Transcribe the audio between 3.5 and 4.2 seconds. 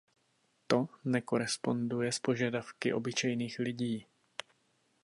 lidí.